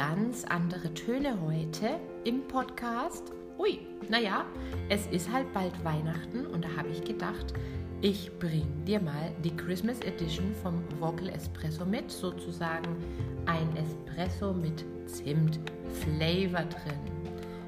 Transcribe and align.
ganz 0.00 0.46
andere 0.46 0.94
Töne 0.94 1.38
heute 1.42 2.00
im 2.24 2.40
Podcast. 2.48 3.32
Ui, 3.58 3.80
naja, 4.08 4.46
es 4.88 5.06
ist 5.08 5.30
halt 5.30 5.52
bald 5.52 5.74
Weihnachten 5.84 6.46
und 6.46 6.64
da 6.64 6.68
habe 6.74 6.88
ich 6.88 7.04
gedacht, 7.04 7.52
ich 8.00 8.30
bringe 8.38 8.64
dir 8.86 8.98
mal 8.98 9.30
die 9.44 9.54
Christmas 9.54 10.00
Edition 10.00 10.54
vom 10.62 10.82
Vocal 10.98 11.28
Espresso 11.28 11.84
mit, 11.84 12.10
sozusagen 12.10 12.96
ein 13.44 13.68
Espresso 13.76 14.54
mit 14.54 14.86
Zimt-Flavor 15.04 16.64
drin. 16.64 17.00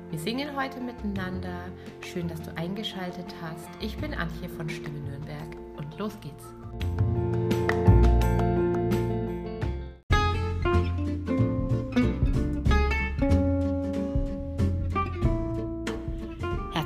Wir 0.08 0.18
singen 0.18 0.56
heute 0.56 0.80
miteinander. 0.80 1.66
Schön, 2.00 2.28
dass 2.28 2.40
du 2.40 2.56
eingeschaltet 2.56 3.26
hast. 3.42 3.68
Ich 3.82 3.94
bin 3.98 4.14
Antje 4.14 4.48
von 4.48 4.70
Stimme 4.70 5.00
Nürnberg 5.00 5.54
und 5.76 5.98
los 5.98 6.18
geht's. 6.22 7.11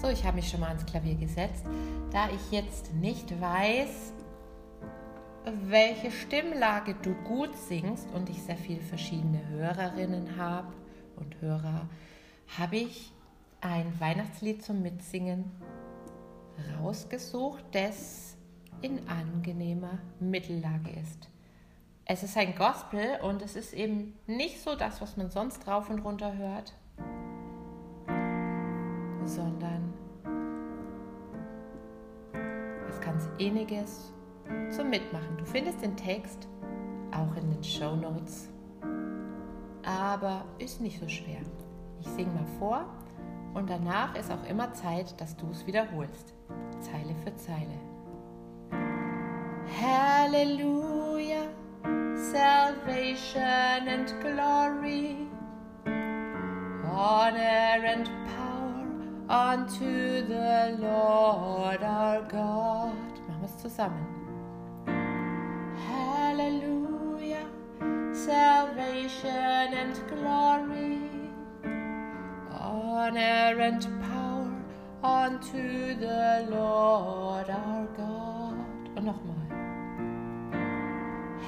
So, 0.00 0.08
ich 0.08 0.24
habe 0.24 0.36
mich 0.36 0.48
schon 0.48 0.60
mal 0.60 0.68
ans 0.68 0.86
Klavier 0.86 1.16
gesetzt. 1.16 1.64
Da 2.10 2.28
ich 2.30 2.50
jetzt 2.50 2.94
nicht 2.94 3.40
weiß, 3.40 4.12
welche 5.66 6.10
Stimmlage 6.10 6.94
du 6.94 7.14
gut 7.24 7.56
singst 7.56 8.08
und 8.14 8.28
ich 8.30 8.42
sehr 8.42 8.56
viele 8.56 8.80
verschiedene 8.80 9.46
Hörerinnen 9.48 10.36
habe 10.36 10.72
und 11.16 11.40
Hörer, 11.40 11.88
habe 12.58 12.76
ich 12.76 13.12
ein 13.60 13.92
Weihnachtslied 14.00 14.62
zum 14.62 14.82
Mitsingen 14.82 15.50
rausgesucht, 16.78 17.64
das 17.72 18.36
in 18.80 19.08
angenehmer 19.08 19.98
Mittellage 20.20 20.90
ist. 20.90 21.28
Es 22.04 22.22
ist 22.22 22.36
ein 22.36 22.54
Gospel 22.54 23.20
und 23.22 23.42
es 23.42 23.56
ist 23.56 23.74
eben 23.74 24.14
nicht 24.26 24.62
so 24.62 24.74
das, 24.74 25.00
was 25.00 25.16
man 25.16 25.30
sonst 25.30 25.66
rauf 25.66 25.90
und 25.90 26.00
runter 26.00 26.36
hört, 26.36 26.72
sondern 29.28 29.92
was 32.86 33.00
ganz 33.00 33.28
Ähnliches 33.38 34.12
zum 34.70 34.90
Mitmachen. 34.90 35.36
Du 35.36 35.44
findest 35.44 35.82
den 35.82 35.96
Text 35.96 36.48
auch 37.12 37.36
in 37.36 37.50
den 37.50 37.62
Show 37.62 37.94
Notes, 37.96 38.48
aber 39.84 40.44
ist 40.58 40.80
nicht 40.80 40.98
so 40.98 41.08
schwer. 41.08 41.40
Ich 42.00 42.06
singe 42.08 42.32
mal 42.32 42.46
vor 42.58 42.86
und 43.54 43.68
danach 43.68 44.14
ist 44.14 44.30
auch 44.30 44.44
immer 44.48 44.72
Zeit, 44.72 45.20
dass 45.20 45.36
du 45.36 45.46
es 45.50 45.66
wiederholst, 45.66 46.34
Zeile 46.80 47.14
für 47.24 47.34
Zeile. 47.36 47.74
Hallelujah, 49.80 51.48
salvation 52.14 53.88
and 53.88 54.14
glory, 54.20 55.28
honor 56.84 57.84
and 57.84 58.06
power 58.06 58.37
unto 59.28 60.24
the 60.26 60.76
Lord 60.80 61.82
our 61.82 62.22
God. 62.22 62.94
Machen 63.28 63.40
wir 63.40 63.46
es 63.46 63.56
zusammen. 63.58 64.06
Hallelujah, 65.86 67.46
salvation 68.12 69.74
and 69.74 69.94
glory, 70.08 70.98
honor 72.50 73.60
and 73.60 73.86
power 74.00 74.50
unto 75.02 75.94
the 75.94 76.46
Lord 76.50 77.50
our 77.50 77.86
God. 77.96 78.88
Und 78.96 79.04
nochmal. 79.04 79.36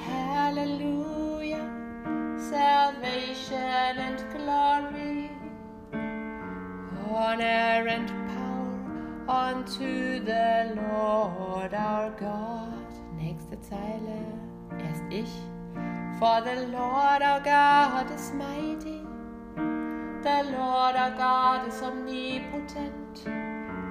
Hallelujah, 0.05 1.65
salvation 2.37 3.97
and 3.97 4.23
glory, 4.35 5.10
honor 7.21 7.87
and 7.87 8.09
power 8.33 9.29
unto 9.29 10.19
the 10.25 10.73
Lord 10.75 11.73
our 11.73 12.09
God. 12.19 12.89
Nächste 13.15 13.57
Zeile, 13.61 14.25
erst 14.79 15.03
ich. 15.09 15.31
For 16.19 16.41
the 16.41 16.65
Lord 16.71 17.21
our 17.21 17.39
God 17.41 18.09
is 18.15 18.33
mighty, 18.33 19.01
the 20.23 20.43
Lord 20.57 20.95
our 20.95 21.11
God 21.11 21.67
is 21.67 21.81
omnipotent, 21.83 23.23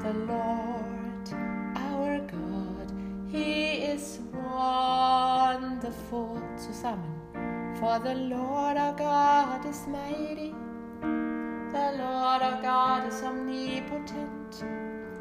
the 0.02 0.12
Lord 0.26 1.32
our 1.76 2.18
God, 2.18 2.92
He 3.28 3.84
is 3.94 4.18
wonderful. 4.32 6.42
Zusammen. 6.56 7.14
For 7.80 7.98
the 8.00 8.14
Lord 8.14 8.76
our 8.76 8.92
God 8.94 9.64
is 9.64 9.86
mighty, 9.86 10.52
God 12.62 13.06
is 13.08 13.22
omnipotent, 13.22 14.64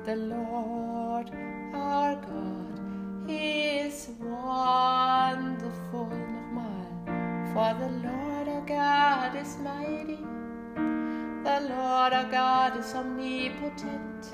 the 0.03 0.16
Lord 0.16 1.31
our 1.73 2.16
God, 2.16 3.29
is 3.29 4.09
wonderful. 4.19 6.09
Nochmal. 6.35 7.53
For 7.53 7.73
the 7.79 7.89
Lord 8.07 8.47
our 8.50 8.66
God 8.67 9.35
is 9.35 9.57
mighty, 9.57 10.19
the 11.44 11.59
Lord 11.69 12.13
our 12.13 12.29
God 12.29 12.77
is 12.77 12.94
omnipotent, 12.94 14.31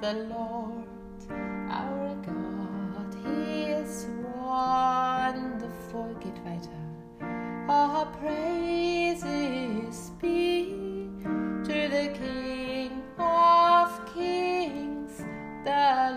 the 0.00 0.14
Lord 0.34 0.79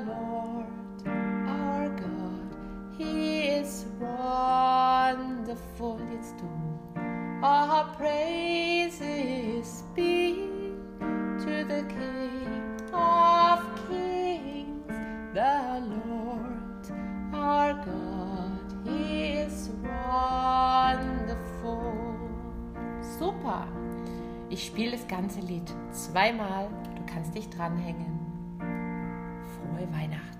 Lord 0.05 0.67
our 1.47 1.89
God. 1.89 2.55
He 2.97 3.47
is 3.59 3.85
wonderful. 3.99 5.99
Jetzt 6.11 6.35
du. 6.39 6.47
All 7.41 7.85
praises 7.97 9.83
be 9.95 10.47
to 11.39 11.65
the 11.65 11.83
King 11.89 12.77
of 12.93 13.59
Kings, 13.87 14.87
the 15.33 15.81
Lord 15.89 16.91
our 17.33 17.73
God. 17.73 18.61
He 18.85 19.39
is 19.41 19.69
wonderful. 19.83 21.93
Super. 23.19 23.67
Ich 24.49 24.65
spiele 24.65 24.91
das 24.91 25.07
ganze 25.07 25.39
Lied 25.41 25.73
zweimal. 25.91 26.69
Du 26.95 27.03
kannst 27.11 27.33
dich 27.35 27.49
dranhängen. 27.49 28.22
Frohe 29.73 29.87
Weihnachten. 29.91 30.39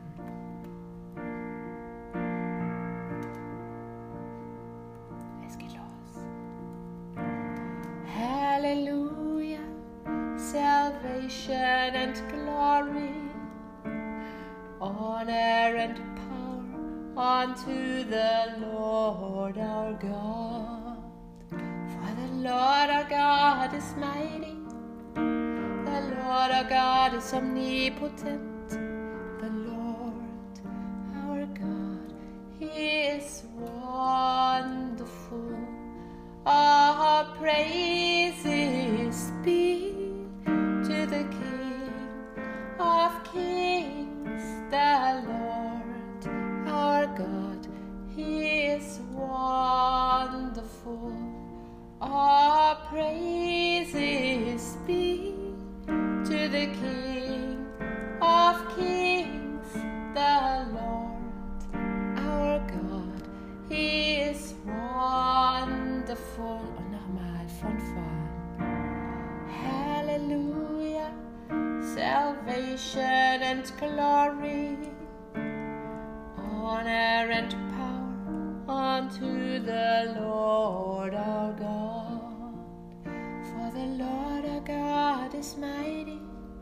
Hallelujah, 8.05 9.65
salvation 10.37 11.95
and 12.03 12.15
glory, 12.29 13.15
honor 14.79 15.75
and 15.85 15.97
power 16.21 16.63
unto 17.17 18.03
the 18.03 18.55
Lord 18.61 19.57
our 19.57 19.93
God. 19.93 20.97
For 21.49 22.11
the 22.21 22.31
Lord 22.49 22.89
our 22.89 23.09
God 23.09 23.73
is 23.73 23.95
mighty, 23.97 24.55
the 25.15 26.01
Lord 26.21 26.51
our 26.51 26.69
God 26.69 27.15
is 27.15 27.33
omnipotent, 27.33 28.41
is 48.83 48.99
wonderful. 49.13 51.13
Our 52.01 52.75
praises 52.89 54.75
be 54.85 55.33
to 56.25 56.49
the 56.49 56.67
King 56.81 57.65
of 58.21 58.55
Kings, 58.75 59.71
the 60.13 60.67
Lord 60.75 61.23
our 62.17 62.59
God. 62.59 63.23
He 63.69 64.15
is 64.15 64.53
wonderful. 64.65 66.43
Oh, 66.45 66.59
Hallelujah, 69.49 71.11
salvation 71.95 73.41
and 73.51 73.71
glory, 73.79 74.77
honor 76.37 77.31
and 77.31 77.72
unto 78.73 79.59
the 79.59 80.15
Lord 80.19 81.13
our 81.13 81.53
God. 81.53 82.55
For 83.49 83.71
the 83.71 83.85
Lord 84.03 84.45
our 84.45 84.61
God 84.61 85.35
is 85.35 85.55
mighty, 85.57 86.19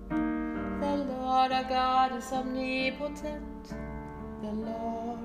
the 0.10 0.96
Lord 1.10 1.52
our 1.52 1.63
God 1.63 2.16
is 2.16 2.31
omnipotent, 2.34 3.69
the 4.42 4.52
Lord 4.52 5.19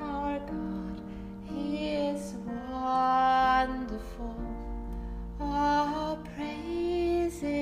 our 0.00 0.38
God, 0.38 1.00
He 1.44 1.94
is 1.94 2.34
wonderful. 2.46 4.36
Our 5.40 6.16
praises 6.36 7.57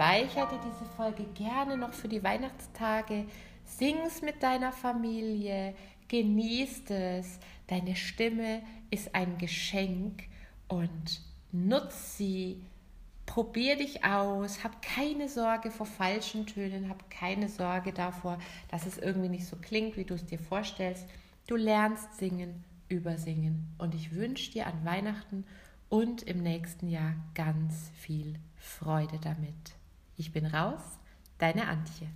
Speicher 0.00 0.46
dir 0.46 0.58
diese 0.64 0.90
Folge 0.96 1.24
gerne 1.34 1.76
noch 1.76 1.92
für 1.92 2.08
die 2.08 2.22
Weihnachtstage. 2.22 3.26
Sing's 3.66 4.22
mit 4.22 4.42
deiner 4.42 4.72
Familie, 4.72 5.74
genießt 6.08 6.90
es. 6.90 7.38
Deine 7.66 7.94
Stimme 7.94 8.62
ist 8.90 9.14
ein 9.14 9.36
Geschenk 9.36 10.22
und 10.68 11.20
nutz 11.52 12.16
sie. 12.16 12.62
Probier 13.26 13.76
dich 13.76 14.02
aus, 14.02 14.64
hab 14.64 14.80
keine 14.80 15.28
Sorge 15.28 15.70
vor 15.70 15.84
falschen 15.84 16.46
Tönen, 16.46 16.88
hab 16.88 17.10
keine 17.10 17.50
Sorge 17.50 17.92
davor, 17.92 18.38
dass 18.70 18.86
es 18.86 18.96
irgendwie 18.96 19.28
nicht 19.28 19.44
so 19.44 19.56
klingt, 19.56 19.98
wie 19.98 20.04
du 20.04 20.14
es 20.14 20.24
dir 20.24 20.38
vorstellst. 20.38 21.04
Du 21.46 21.56
lernst 21.56 22.16
singen, 22.16 22.64
übersingen 22.88 23.68
und 23.76 23.94
ich 23.94 24.14
wünsche 24.14 24.50
dir 24.50 24.66
an 24.66 24.82
Weihnachten 24.82 25.44
und 25.90 26.22
im 26.22 26.42
nächsten 26.42 26.88
Jahr 26.88 27.16
ganz 27.34 27.90
viel 27.98 28.36
Freude 28.56 29.18
damit. 29.22 29.78
Ich 30.20 30.32
bin 30.32 30.44
raus, 30.44 30.82
deine 31.38 31.66
Antje. 31.66 32.06